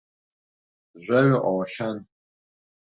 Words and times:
Жәаҩа 1.03 1.37
ҟалахьан. 1.43 1.97